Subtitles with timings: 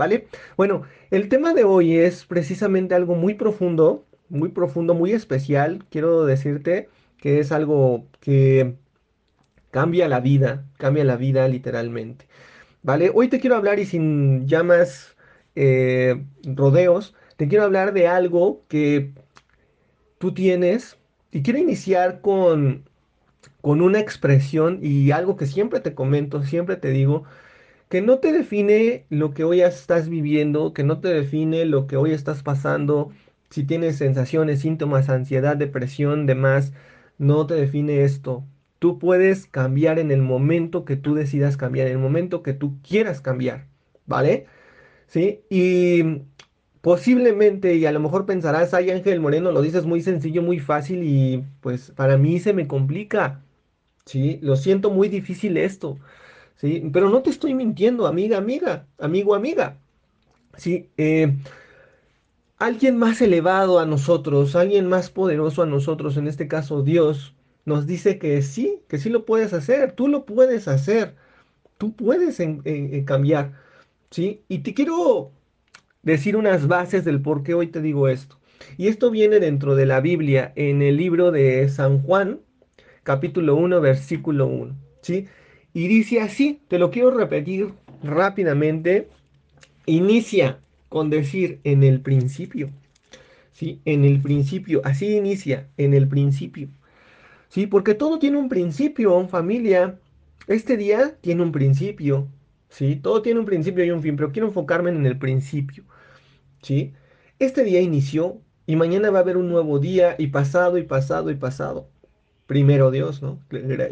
[0.00, 0.28] ¿vale?
[0.56, 5.84] Bueno, el tema de hoy es precisamente algo muy profundo, muy profundo, muy especial.
[5.90, 6.88] Quiero decirte
[7.18, 8.76] que es algo que
[9.70, 12.26] cambia la vida, cambia la vida literalmente,
[12.82, 13.10] ¿vale?
[13.14, 15.16] Hoy te quiero hablar y sin llamas
[15.54, 19.12] eh, rodeos, te quiero hablar de algo que
[20.18, 20.96] tú tienes
[21.30, 22.88] y quiero iniciar con,
[23.60, 27.24] con una expresión y algo que siempre te comento, siempre te digo,
[27.90, 31.96] que no te define lo que hoy estás viviendo, que no te define lo que
[31.96, 33.10] hoy estás pasando,
[33.50, 36.72] si tienes sensaciones, síntomas, ansiedad, depresión, demás,
[37.18, 38.44] no te define esto.
[38.78, 42.78] Tú puedes cambiar en el momento que tú decidas cambiar, en el momento que tú
[42.88, 43.66] quieras cambiar,
[44.06, 44.46] ¿vale?
[45.08, 45.42] ¿Sí?
[45.50, 46.22] Y
[46.80, 51.02] posiblemente, y a lo mejor pensarás, ay Ángel Moreno, lo dices muy sencillo, muy fácil
[51.04, 53.42] y pues para mí se me complica,
[54.06, 54.38] ¿sí?
[54.42, 55.98] Lo siento muy difícil esto,
[56.60, 56.90] ¿sí?
[56.92, 59.78] Pero no te estoy mintiendo, amiga, amiga, amigo, amiga,
[60.56, 60.90] ¿sí?
[60.98, 61.34] Eh,
[62.58, 67.86] alguien más elevado a nosotros, alguien más poderoso a nosotros, en este caso Dios, nos
[67.86, 71.14] dice que sí, que sí lo puedes hacer, tú lo puedes hacer,
[71.78, 72.38] tú puedes
[73.06, 73.52] cambiar,
[74.10, 74.42] ¿sí?
[74.48, 75.32] Y te quiero
[76.02, 78.38] decir unas bases del por qué hoy te digo esto.
[78.76, 82.40] Y esto viene dentro de la Biblia, en el libro de San Juan,
[83.02, 85.26] capítulo 1, versículo 1, ¿sí?
[85.72, 89.08] Y dice así, te lo quiero repetir rápidamente,
[89.86, 92.70] inicia con decir en el principio,
[93.52, 93.80] ¿sí?
[93.84, 96.68] En el principio, así inicia, en el principio,
[97.48, 97.66] ¿sí?
[97.66, 99.98] Porque todo tiene un principio, familia.
[100.48, 102.26] Este día tiene un principio,
[102.68, 102.96] ¿sí?
[102.96, 105.84] Todo tiene un principio y un fin, pero quiero enfocarme en el principio,
[106.62, 106.94] ¿sí?
[107.38, 111.30] Este día inició y mañana va a haber un nuevo día y pasado y pasado
[111.30, 111.88] y pasado.
[112.50, 113.38] Primero Dios, ¿no?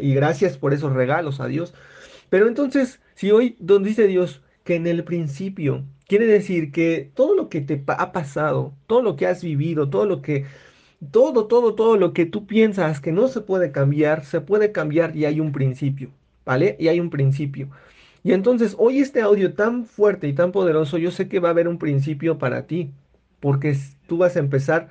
[0.01, 1.73] Y gracias por esos regalos a Dios.
[2.29, 7.35] Pero entonces, si hoy donde dice Dios que en el principio, quiere decir que todo
[7.35, 10.45] lo que te ha pasado, todo lo que has vivido, todo lo que
[11.09, 15.15] todo, todo, todo lo que tú piensas que no se puede cambiar, se puede cambiar
[15.15, 16.11] y hay un principio,
[16.43, 16.75] ¿vale?
[16.79, 17.69] Y hay un principio.
[18.23, 21.51] Y entonces hoy este audio tan fuerte y tan poderoso, yo sé que va a
[21.51, 22.91] haber un principio para ti,
[23.39, 24.89] porque tú vas a empezar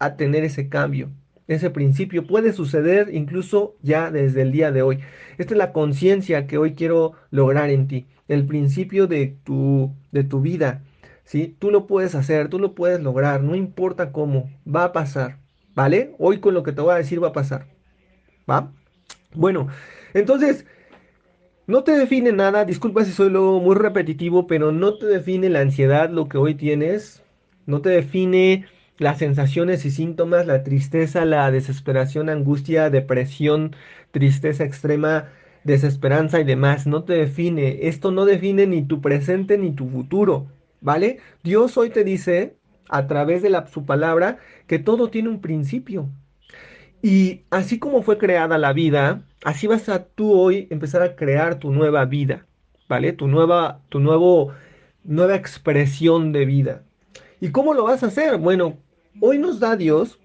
[0.00, 1.10] a tener ese cambio.
[1.46, 5.00] Ese principio puede suceder incluso ya desde el día de hoy.
[5.36, 10.24] Esta es la conciencia que hoy quiero lograr en ti, el principio de tu, de
[10.24, 10.82] tu vida.
[11.24, 11.54] ¿sí?
[11.58, 15.38] Tú lo puedes hacer, tú lo puedes lograr, no importa cómo, va a pasar.
[15.74, 16.14] ¿Vale?
[16.18, 17.66] Hoy con lo que te voy a decir va a pasar.
[18.48, 18.72] ¿Va?
[19.34, 19.68] Bueno,
[20.14, 20.64] entonces,
[21.66, 25.60] no te define nada, disculpa si soy luego muy repetitivo, pero no te define la
[25.60, 27.22] ansiedad, lo que hoy tienes,
[27.66, 28.66] no te define
[28.98, 33.74] las sensaciones y síntomas, la tristeza, la desesperación, angustia, depresión,
[34.10, 35.28] tristeza extrema,
[35.64, 40.46] desesperanza y demás, no te define, esto no define ni tu presente ni tu futuro,
[40.80, 41.18] ¿vale?
[41.42, 42.56] Dios hoy te dice,
[42.88, 46.08] a través de la, su palabra, que todo tiene un principio.
[47.02, 51.58] Y así como fue creada la vida, Así vas a tú hoy empezar a crear
[51.58, 52.46] tu nueva vida,
[52.88, 53.12] ¿vale?
[53.12, 54.54] Tu nueva, tu nuevo,
[55.04, 56.82] nueva expresión de vida.
[57.40, 58.38] ¿Y cómo lo vas a hacer?
[58.38, 58.78] Bueno,
[59.20, 60.18] hoy nos da Dios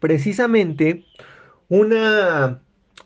[0.00, 1.04] precisamente
[1.68, 2.62] una,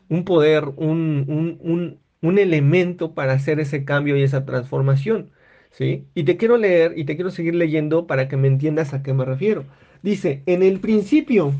[0.09, 5.31] un poder, un, un, un elemento para hacer ese cambio y esa transformación.
[5.71, 6.05] ¿Sí?
[6.13, 9.13] Y te quiero leer y te quiero seguir leyendo para que me entiendas a qué
[9.13, 9.65] me refiero.
[10.03, 11.53] Dice, en el principio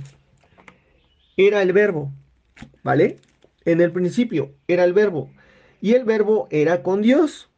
[1.36, 2.12] era el verbo,
[2.84, 3.18] ¿vale?
[3.66, 5.32] En el principio era el verbo
[5.82, 7.50] y el verbo era con Dios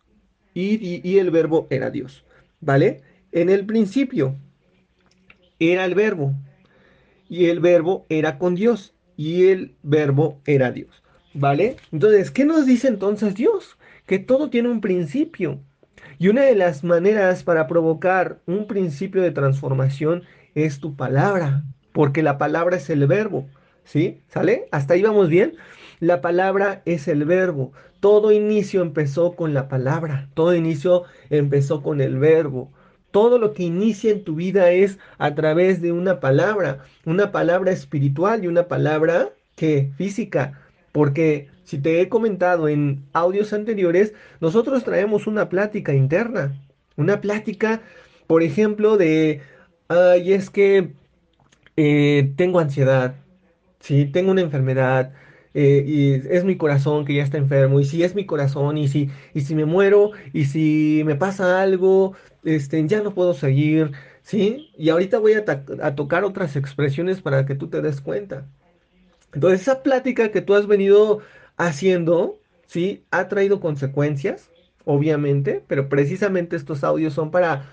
[0.54, 2.24] y, el verbo era Dios.
[2.62, 3.02] ¿Vale?
[3.32, 4.36] En el principio
[5.60, 6.34] era el verbo
[7.30, 11.04] y el verbo era con Dios y el verbo era Dios.
[11.34, 11.76] ¿Vale?
[11.92, 13.78] Entonces, ¿qué nos dice entonces Dios?
[14.06, 15.60] Que todo tiene un principio.
[16.18, 20.24] Y una de las maneras para provocar un principio de transformación
[20.54, 23.48] es tu palabra, porque la palabra es el verbo.
[23.84, 24.22] ¿Sí?
[24.30, 24.68] ¿Sale?
[24.72, 25.56] ¿Hasta ahí vamos bien?
[26.00, 27.74] La palabra es el verbo.
[28.00, 30.30] Todo inicio empezó con la palabra.
[30.34, 32.72] Todo inicio empezó con el verbo.
[33.16, 37.72] Todo lo que inicia en tu vida es a través de una palabra, una palabra
[37.72, 40.60] espiritual y una palabra que física.
[40.92, 46.62] Porque si te he comentado en audios anteriores, nosotros traemos una plática interna.
[46.98, 47.82] Una plática,
[48.28, 49.40] por ejemplo, de,
[49.88, 50.92] ay, es que
[51.78, 53.16] eh, tengo ansiedad,
[53.80, 55.14] sí, tengo una enfermedad,
[55.56, 58.88] eh, y es mi corazón que ya está enfermo, y si es mi corazón, y
[58.88, 62.14] si, y si me muero, y si me pasa algo,
[62.44, 63.92] este, ya no puedo seguir,
[64.22, 64.70] ¿sí?
[64.78, 65.46] Y ahorita voy a,
[65.82, 68.46] a tocar otras expresiones para que tú te des cuenta.
[69.34, 71.20] Entonces, esa plática que tú has venido
[71.58, 73.06] haciendo, ¿sí?
[73.12, 74.52] Ha traído consecuencias,
[74.86, 77.70] obviamente, pero precisamente estos audios son para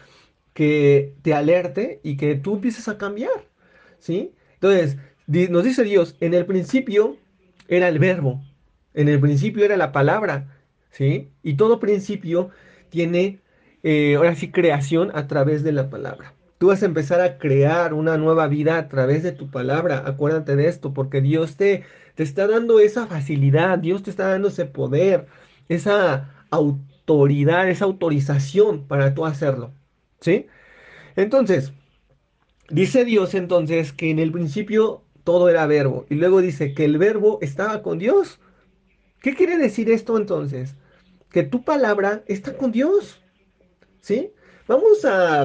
[0.55, 3.49] que te alerte y que tú empieces a cambiar,
[3.99, 4.35] ¿sí?
[4.55, 7.22] Entonces, nos dice Dios, en el principio
[7.77, 8.43] era el verbo,
[8.95, 10.49] en el principio era la palabra,
[10.91, 11.31] ¿sí?
[11.43, 12.51] Y todo principio
[12.91, 13.41] tiene,
[13.83, 16.35] eh, ahora sí, creación a través de la palabra.
[16.59, 20.05] Tú vas a empezar a crear una nueva vida a través de tu palabra.
[20.07, 21.85] Acuérdate de esto, porque Dios te,
[22.15, 25.27] te está dando esa facilidad, Dios te está dando ese poder,
[25.69, 29.73] esa autoridad, esa autorización para tú hacerlo.
[30.21, 30.47] ¿Sí?
[31.17, 31.73] Entonces,
[32.71, 36.07] dice Dios entonces que en el principio todo era verbo.
[36.11, 38.41] Y luego dice que el verbo estaba con Dios.
[39.21, 40.77] ¿Qué quiere decir esto entonces?
[41.31, 43.23] Que tu palabra está con Dios.
[44.01, 44.33] ¿Sí?
[44.69, 45.43] Vamos a,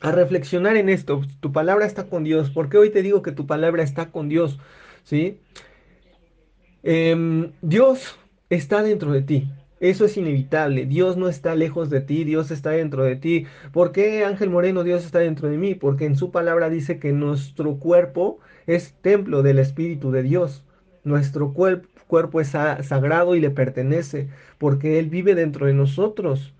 [0.00, 1.22] a reflexionar en esto.
[1.40, 2.50] Tu palabra está con Dios.
[2.50, 4.58] ¿Por qué hoy te digo que tu palabra está con Dios?
[5.04, 5.40] ¿Sí?
[6.82, 8.18] Em, Dios
[8.50, 9.50] está dentro de ti.
[9.80, 10.86] Eso es inevitable.
[10.86, 13.46] Dios no está lejos de ti, Dios está dentro de ti.
[13.72, 15.74] ¿Por qué Ángel Moreno Dios está dentro de mí?
[15.74, 20.64] Porque en su palabra dice que nuestro cuerpo es templo del Espíritu de Dios.
[21.04, 24.28] Nuestro cuerpo es sagrado y le pertenece,
[24.58, 26.54] porque Él vive dentro de nosotros.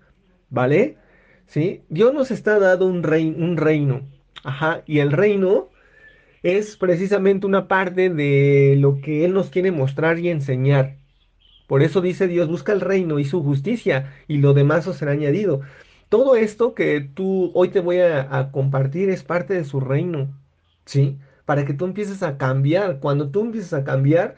[0.49, 0.97] ¿Vale?
[1.47, 1.83] ¿Sí?
[1.89, 4.01] Dios nos está dando un, un reino.
[4.43, 4.83] Ajá.
[4.85, 5.69] Y el reino
[6.43, 10.98] es precisamente una parte de lo que Él nos quiere mostrar y enseñar.
[11.69, 15.11] Por eso dice Dios, busca el reino y su justicia y lo demás os será
[15.11, 15.61] añadido.
[16.09, 20.35] Todo esto que tú hoy te voy a, compartir es parte de su reino,
[20.85, 21.19] ¿sí?
[21.45, 22.99] Para que tú empieces a cambiar.
[22.99, 24.35] Cuando tú empieces a cambiar,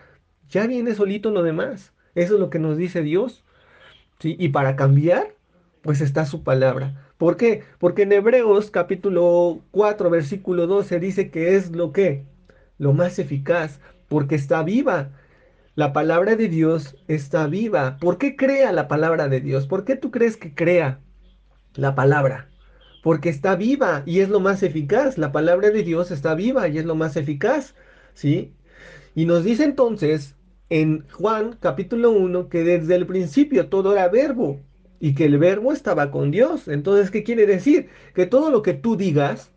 [0.49, 1.93] ya viene solito lo demás.
[2.15, 3.45] Eso es lo que nos dice Dios,
[4.19, 4.35] ¿sí?
[4.37, 5.33] Y para cambiar,
[5.83, 7.13] pues está su palabra.
[7.17, 7.63] ¿Por qué?
[7.79, 12.25] Porque en Hebreos capítulo 4, versículo 12 dice que es lo que,
[12.77, 13.79] lo más eficaz,
[14.09, 15.11] porque está viva
[15.75, 17.97] la palabra de Dios está viva.
[17.99, 19.67] ¿Por qué crea la palabra de Dios?
[19.67, 20.99] ¿Por qué tú crees que crea
[21.75, 22.49] la palabra?
[23.03, 25.17] Porque está viva y es lo más eficaz.
[25.17, 27.75] La palabra de Dios está viva y es lo más eficaz.
[28.13, 28.53] ¿Sí?
[29.15, 30.35] Y nos dice entonces
[30.69, 34.59] en Juan capítulo 1 que desde el principio todo era verbo
[34.99, 36.67] y que el verbo estaba con Dios.
[36.67, 37.89] Entonces, ¿qué quiere decir?
[38.13, 39.51] Que todo lo que tú digas,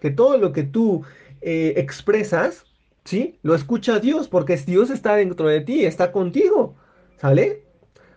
[0.00, 1.04] que todo lo que tú
[1.40, 2.67] eh, expresas,
[3.08, 3.38] ¿Sí?
[3.42, 6.76] Lo escucha Dios porque Dios está dentro de ti, está contigo.
[7.16, 7.62] ¿Sale?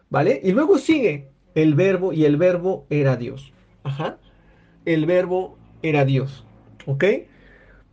[0.09, 0.41] ¿Vale?
[0.43, 3.53] Y luego sigue el verbo y el verbo era Dios.
[3.83, 4.17] Ajá.
[4.83, 6.45] El verbo era Dios.
[6.87, 7.05] ¿Ok?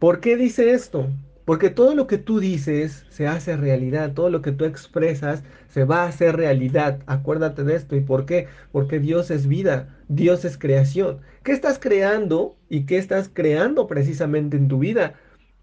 [0.01, 1.07] ¿Por qué dice esto?
[1.45, 5.85] Porque todo lo que tú dices se hace realidad, todo lo que tú expresas se
[5.85, 6.99] va a hacer realidad.
[7.07, 7.95] Acuérdate de esto.
[7.95, 8.49] ¿Y por qué?
[8.73, 11.21] Porque Dios es vida, Dios es creación.
[11.45, 15.15] ¿Qué estás creando y qué estás creando precisamente en tu vida?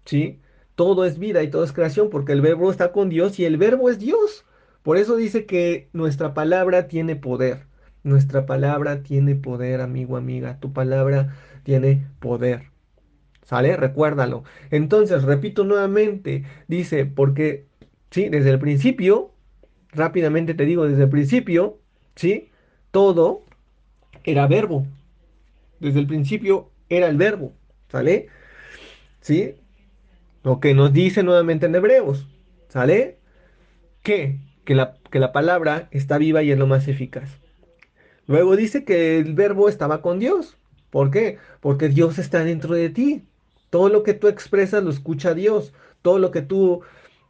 [0.06, 0.40] ¿Sí?
[0.76, 3.56] Todo es vida y todo es creación, porque el verbo está con Dios y el
[3.56, 4.44] verbo es Dios.
[4.82, 7.66] Por eso dice que nuestra palabra tiene poder.
[8.04, 10.60] Nuestra palabra tiene poder, amigo, amiga.
[10.60, 11.34] Tu palabra
[11.64, 12.70] tiene poder.
[13.42, 13.76] ¿Sale?
[13.76, 14.44] Recuérdalo.
[14.70, 17.66] Entonces, repito nuevamente, dice, porque,
[18.10, 19.32] sí, desde el principio,
[19.90, 21.80] rápidamente te digo, desde el principio,
[22.14, 22.50] sí,
[22.92, 23.42] todo
[24.24, 24.86] era verbo.
[25.80, 27.54] Desde el principio era el verbo.
[27.88, 28.28] ¿Sale?
[29.20, 29.56] ¿Sí?
[30.46, 32.28] Lo que nos dice nuevamente en Hebreos,
[32.68, 33.18] ¿sale?
[34.04, 34.38] ¿Qué?
[34.64, 37.40] Que la, que la palabra está viva y es lo más eficaz.
[38.28, 40.56] Luego dice que el verbo estaba con Dios.
[40.90, 41.38] ¿Por qué?
[41.58, 43.24] Porque Dios está dentro de ti.
[43.70, 45.72] Todo lo que tú expresas lo escucha Dios.
[46.02, 46.82] Todo lo que tú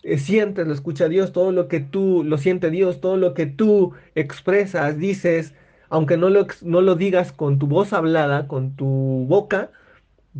[0.02, 1.32] eh, sientes lo escucha Dios.
[1.32, 3.00] Todo lo que tú lo siente Dios.
[3.00, 5.54] Todo lo que tú expresas, dices,
[5.88, 9.70] aunque no lo, no lo digas con tu voz hablada, con tu boca,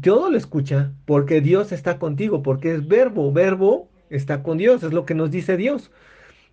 [0.00, 4.92] todo lo escucha porque Dios está contigo, porque es verbo, verbo está con Dios, es
[4.92, 5.90] lo que nos dice Dios.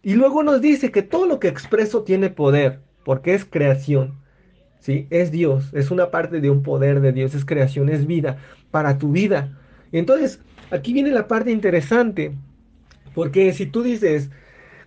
[0.01, 4.15] Y luego nos dice que todo lo que expreso tiene poder, porque es creación.
[4.79, 5.07] ¿sí?
[5.09, 8.37] Es Dios, es una parte de un poder de Dios, es creación, es vida
[8.69, 9.57] para tu vida.
[9.91, 12.33] Entonces, aquí viene la parte interesante,
[13.13, 14.29] porque si tú dices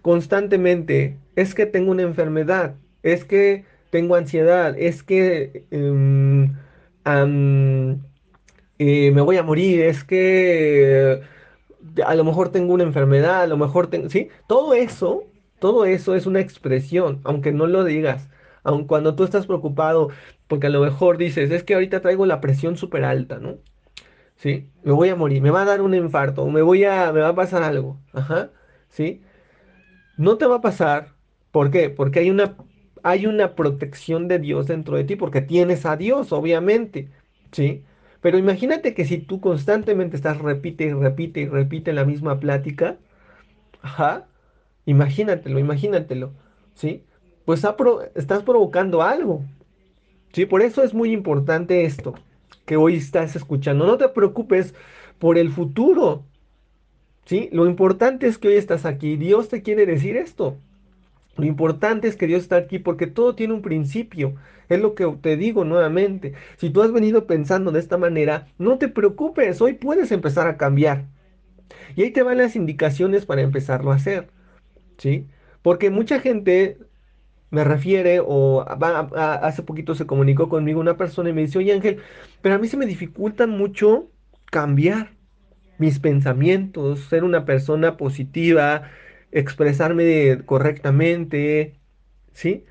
[0.02, 5.64] constantemente, es que tengo una enfermedad, es que tengo ansiedad, es que...
[8.78, 11.22] Em, me voy a morir, es que
[12.04, 14.28] a lo mejor tengo una enfermedad, a lo mejor tengo, ¿sí?
[14.46, 15.24] Todo eso,
[15.58, 18.28] todo eso es una expresión, aunque no lo digas,
[18.64, 20.10] aun cuando tú estás preocupado,
[20.48, 23.58] porque a lo mejor dices, es que ahorita traigo la presión súper alta, ¿no?
[24.36, 24.70] ¿Sí?
[24.84, 27.28] Me voy a morir, me va a dar un infarto, me voy a, me va
[27.30, 28.50] a pasar algo, ajá,
[28.90, 29.22] ¿sí?
[30.16, 31.14] No te va a pasar,
[31.50, 31.90] ¿por qué?
[31.90, 32.56] Porque hay una,
[33.02, 37.10] hay una protección de Dios dentro de ti, porque tienes a Dios, obviamente,
[37.52, 37.84] ¿sí?
[38.20, 42.96] Pero imagínate que si tú constantemente estás repite y repite y repite la misma plática,
[43.82, 44.26] ajá,
[44.86, 46.32] imagínatelo, imagínatelo,
[46.74, 47.04] ¿sí?
[47.46, 47.64] pues
[48.14, 49.44] estás provocando algo.
[50.32, 52.14] Sí, por eso es muy importante esto
[52.66, 53.86] que hoy estás escuchando.
[53.86, 54.74] No te preocupes
[55.18, 56.24] por el futuro.
[57.24, 57.48] ¿Sí?
[57.52, 59.16] Lo importante es que hoy estás aquí.
[59.16, 60.58] Dios te quiere decir esto.
[61.36, 64.34] Lo importante es que Dios está aquí porque todo tiene un principio.
[64.68, 66.34] Es lo que te digo nuevamente.
[66.56, 69.60] Si tú has venido pensando de esta manera, no te preocupes.
[69.60, 71.06] Hoy puedes empezar a cambiar.
[71.94, 74.28] Y ahí te van las indicaciones para empezarlo a hacer.
[74.98, 75.26] ¿Sí?
[75.62, 76.78] Porque mucha gente
[77.50, 82.02] me refiere o hace poquito se comunicó conmigo una persona y me dice, oye Ángel,
[82.42, 84.10] pero a mí se me dificulta mucho
[84.46, 85.12] cambiar
[85.78, 88.90] mis pensamientos, ser una persona positiva,
[89.32, 91.74] expresarme correctamente,
[92.32, 92.64] ¿sí?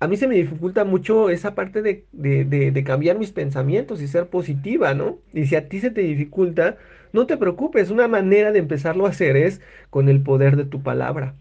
[0.00, 4.28] A mí se me dificulta mucho esa parte de, de, cambiar mis pensamientos y ser
[4.28, 5.18] positiva, ¿no?
[5.32, 6.76] Y si a ti se te dificulta,
[7.12, 10.82] no te preocupes, una manera de empezarlo a hacer es con el poder de tu
[10.82, 11.34] palabra.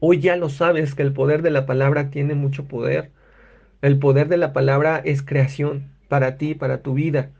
[0.00, 3.12] Hoy ya lo sabes que el poder de la palabra tiene mucho poder.
[3.82, 7.30] El poder de la palabra es creación para ti, para tu vida.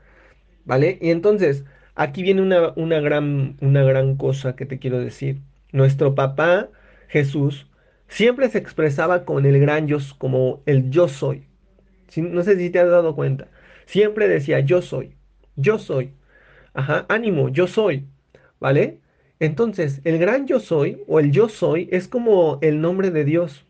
[0.64, 0.98] ¿Vale?
[1.00, 5.40] Y entonces, aquí viene una, una, gran, una gran cosa que te quiero decir.
[5.72, 6.68] Nuestro papá
[7.08, 7.66] Jesús
[8.08, 11.46] siempre se expresaba con el gran yo, como el yo soy.
[12.16, 13.48] No sé si te has dado cuenta.
[13.86, 15.14] Siempre decía yo soy,
[15.56, 16.12] yo soy.
[16.74, 18.06] Ajá, ánimo, yo soy.
[18.58, 18.98] ¿Vale?
[19.38, 23.64] Entonces, el gran yo soy o el yo soy es como el nombre de Dios.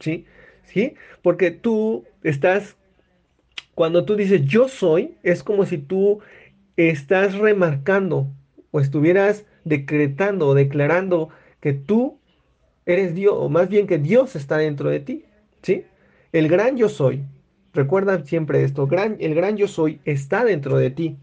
[0.00, 0.26] ¿Sí?
[0.64, 0.94] ¿Sí?
[1.22, 2.76] Porque tú estás,
[3.74, 6.20] cuando tú dices yo soy, es como si tú
[6.76, 8.28] estás remarcando
[8.70, 12.18] o estuvieras decretando o declarando que tú
[12.86, 15.24] eres Dios, o más bien que Dios está dentro de ti.
[15.62, 15.84] ¿Sí?
[16.32, 17.22] El gran yo soy.
[17.74, 21.16] Recuerda siempre esto, gran, el gran yo soy está dentro de ti.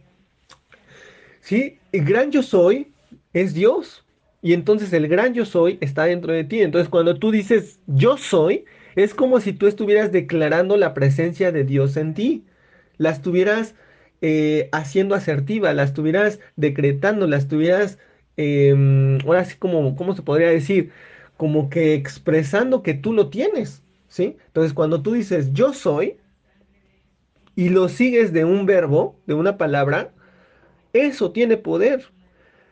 [1.41, 1.79] ¿Sí?
[1.91, 2.91] El gran yo soy
[3.33, 4.05] es Dios.
[4.41, 6.61] Y entonces el gran yo soy está dentro de ti.
[6.61, 8.65] Entonces cuando tú dices yo soy,
[8.95, 12.45] es como si tú estuvieras declarando la presencia de Dios en ti.
[12.97, 13.75] La estuvieras
[14.21, 17.97] eh, haciendo asertiva, la estuvieras decretando, la estuvieras,
[18.37, 20.91] em, ahora sí como, ¿cómo se podría decir?
[21.37, 23.83] Como que expresando que tú lo tienes.
[24.07, 24.37] ¿Sí?
[24.47, 26.17] Entonces cuando tú dices yo soy
[27.55, 30.11] y lo sigues de un verbo, de una palabra,
[30.93, 32.05] eso tiene poder.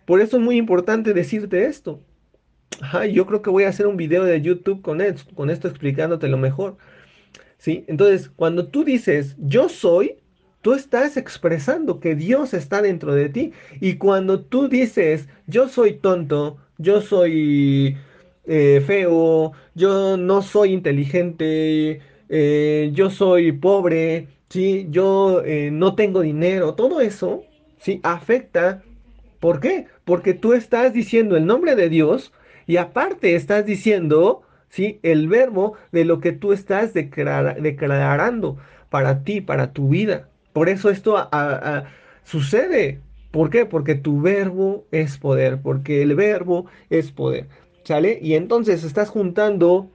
[0.05, 2.01] Por eso es muy importante decirte esto.
[3.11, 6.27] yo creo que voy a hacer un video de YouTube con esto, con esto explicándote
[6.27, 6.77] lo mejor.
[7.57, 7.85] ¿Sí?
[7.87, 10.17] Entonces, cuando tú dices yo soy,
[10.63, 13.53] tú estás expresando que Dios está dentro de ti.
[13.79, 17.97] Y cuando tú dices yo soy tonto, yo soy
[18.45, 24.87] eh, feo, yo no soy inteligente, eh, yo soy pobre, ¿sí?
[24.89, 27.43] yo eh, no tengo dinero, todo eso
[27.77, 27.99] ¿sí?
[28.03, 28.83] afecta
[29.43, 29.87] ¿Por qué?
[30.05, 32.31] Porque tú estás diciendo el nombre de Dios
[32.65, 35.01] y aparte estás diciendo, ¿sí?
[35.03, 38.57] El verbo de lo que tú estás declarando
[38.89, 40.29] para ti, para tu vida.
[40.53, 41.29] Por eso esto
[42.23, 43.01] sucede.
[43.31, 43.65] ¿Por qué?
[43.65, 47.47] Porque tu verbo es poder, porque el verbo es poder.
[47.83, 48.19] ¿Sale?
[48.21, 49.91] Y entonces estás juntando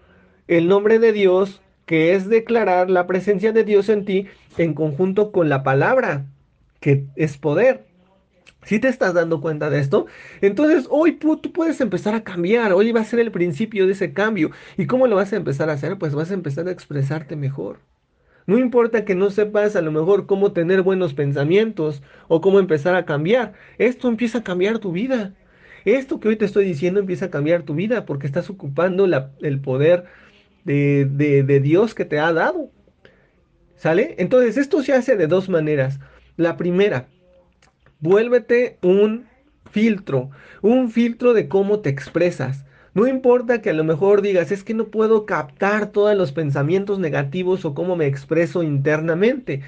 [0.46, 4.26] el nombre de Dios, que es declarar la presencia de Dios en ti,
[4.58, 6.26] en conjunto con la palabra,
[6.80, 7.86] que es poder.
[8.64, 10.06] Si te estás dando cuenta de esto,
[10.42, 12.72] entonces hoy tú puedes empezar a cambiar.
[12.74, 14.50] Hoy va a ser el principio de ese cambio.
[14.76, 15.96] ¿Y cómo lo vas a empezar a hacer?
[15.96, 17.78] Pues vas a empezar a expresarte mejor.
[18.48, 22.96] No importa que no sepas a lo mejor cómo tener buenos pensamientos o cómo empezar
[22.96, 23.52] a cambiar.
[23.78, 25.34] Esto empieza a cambiar tu vida.
[25.84, 29.60] Esto que hoy te estoy diciendo empieza a cambiar tu vida porque estás ocupando el
[29.60, 30.06] poder
[30.64, 32.72] de, de Dios que te ha dado.
[33.76, 34.16] ¿Sale?
[34.18, 36.00] Entonces esto se hace de dos maneras.
[36.36, 37.06] La primera,
[38.00, 39.26] Vuélvete un
[39.72, 40.30] filtro,
[40.62, 42.64] un filtro de cómo te expresas.
[42.98, 46.98] No importa que a lo mejor digas, es que no puedo captar todos los pensamientos
[46.98, 49.62] negativos o cómo me expreso internamente.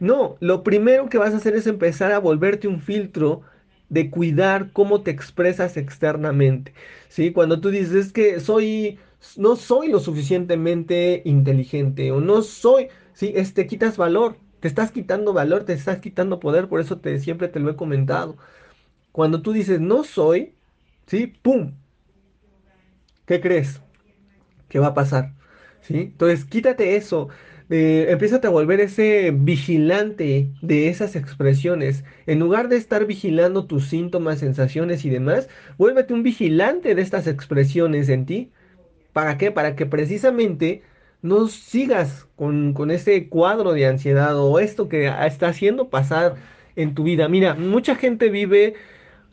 [0.00, 3.42] No, lo primero que vas a hacer es empezar a volverte un filtro
[3.90, 6.72] de cuidar cómo te expresas externamente.
[7.08, 7.32] ¿Sí?
[7.32, 8.98] Cuando tú dices que soy
[9.36, 14.38] no soy lo suficientemente inteligente o no soy, sí, este quitas valor.
[14.60, 17.76] Te estás quitando valor, te estás quitando poder, por eso te, siempre te lo he
[17.76, 18.38] comentado.
[19.12, 20.54] Cuando tú dices no soy,
[21.06, 21.26] ¿sí?
[21.28, 21.81] ¡Pum!
[23.32, 23.80] ¿Qué crees?
[24.68, 25.32] ¿Qué va a pasar?
[25.80, 25.94] ¿Sí?
[25.96, 27.30] Entonces quítate eso.
[27.70, 32.04] Eh, empiezas a volver ese vigilante de esas expresiones.
[32.26, 35.48] En lugar de estar vigilando tus síntomas, sensaciones y demás,
[35.78, 38.52] vuélvete un vigilante de estas expresiones en ti.
[39.14, 39.50] ¿Para qué?
[39.50, 40.82] Para que precisamente
[41.22, 46.34] no sigas con, con ese cuadro de ansiedad o esto que está haciendo pasar
[46.76, 47.28] en tu vida.
[47.30, 48.74] Mira, mucha gente vive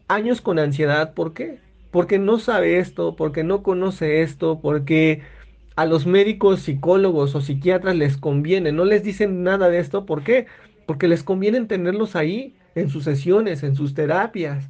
[0.08, 1.14] años con ansiedad.
[1.14, 1.60] ¿Por qué?
[1.92, 5.24] Porque no sabe esto, porque no conoce esto, porque
[5.76, 10.24] a los médicos, psicólogos o psiquiatras les conviene, no les dicen nada de esto, ¿por
[10.24, 10.46] qué?
[10.86, 14.70] Porque les conviene tenerlos ahí, en sus sesiones, en sus terapias,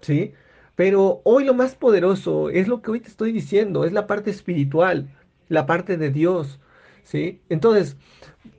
[0.00, 0.32] ¿sí?
[0.74, 4.30] Pero hoy lo más poderoso es lo que hoy te estoy diciendo, es la parte
[4.30, 5.08] espiritual,
[5.48, 6.58] la parte de Dios,
[7.02, 7.40] ¿sí?
[7.48, 7.96] Entonces,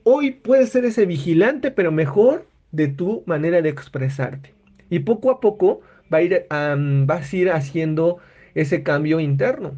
[0.04, 4.54] hoy puedes ser ese vigilante, pero mejor de tu manera de expresarte.
[4.90, 5.80] Y poco a poco
[6.12, 8.18] va a ir, vas a ir haciendo
[8.54, 9.74] ese cambio interno.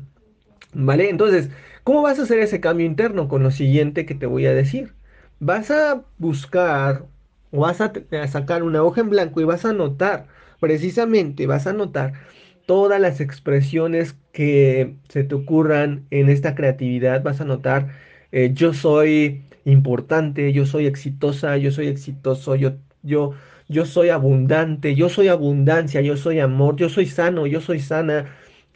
[0.73, 1.11] ¿Vale?
[1.11, 1.51] Entonces,
[1.85, 3.29] ¿cómo vas a hacer ese cambio interno?
[3.29, 4.95] Con lo siguiente que te voy a decir.
[5.41, 7.05] Vas a buscar
[7.51, 7.93] o vas a,
[8.29, 10.27] sacar una hoja en blanco y vas a anotar,
[10.61, 12.13] precisamente vas a anotar
[12.67, 17.23] todas las expresiones que se te ocurran en esta creatividad.
[17.23, 17.89] Vas a anotar,
[18.33, 23.33] eh, yo soy importante, yo soy exitosa, yo soy exitoso, yo, yo,
[23.71, 28.27] yo soy abundante, yo soy abundancia, yo soy amor, yo soy sano, yo soy sana,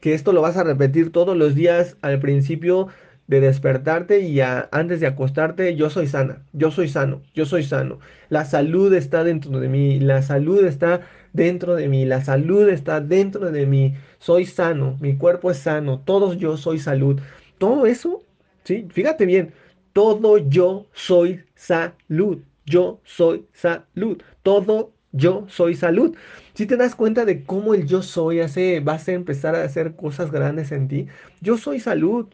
[0.00, 2.88] que esto lo vas a repetir todos los días al principio
[3.26, 7.98] de despertarte y antes de acostarte, yo soy sana, yo soy sano, yo soy sano.
[8.28, 11.00] La salud está dentro de mí, la salud está
[11.32, 16.00] dentro de mí, la salud está dentro de mí, soy sano, mi cuerpo es sano,
[16.04, 17.20] todos yo soy salud.
[17.58, 18.22] Todo eso,
[18.62, 18.86] ¿sí?
[18.90, 19.52] Fíjate bien,
[19.92, 26.16] todo yo soy salud, yo soy salud, todo yo soy salud.
[26.54, 29.94] Si te das cuenta de cómo el yo soy hace, vas a empezar a hacer
[29.96, 31.06] cosas grandes en ti,
[31.40, 32.26] yo soy salud.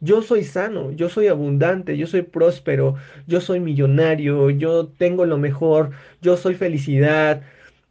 [0.00, 2.94] Yo soy sano, yo soy abundante, yo soy próspero,
[3.26, 5.90] yo soy millonario, yo tengo lo mejor,
[6.22, 7.42] yo soy felicidad,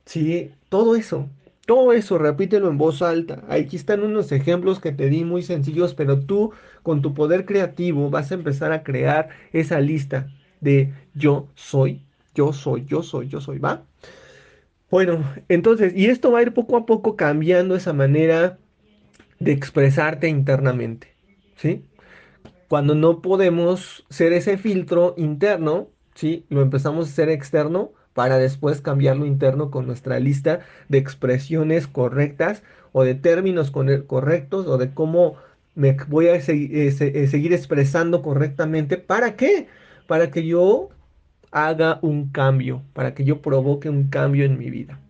[0.06, 0.52] ¿sí?
[0.70, 1.30] Todo eso,
[1.66, 3.44] todo eso, repítelo en voz alta.
[3.50, 8.10] Aquí están unos ejemplos que te di muy sencillos, pero tú con tu poder creativo
[8.10, 10.30] vas a empezar a crear esa lista
[10.62, 12.02] de yo soy,
[12.34, 13.84] yo soy, yo soy, yo soy, ¿va?
[14.90, 18.58] Bueno, entonces, y esto va a ir poco a poco cambiando esa manera
[19.40, 21.14] de expresarte internamente,
[21.58, 21.84] ¿sí?
[22.70, 26.46] Cuando no podemos ser ese filtro interno, ¿sí?
[26.50, 32.64] Lo empezamos a ser externo para después cambiarlo interno con nuestra lista de expresiones correctas
[32.92, 35.36] o de términos correctos o de cómo
[35.76, 38.98] me voy a eh, eh, seguir expresando correctamente.
[38.98, 39.68] ¿Para qué?
[40.08, 40.90] Para que yo
[41.52, 45.00] haga un cambio, para que yo provoque un cambio en mi vida.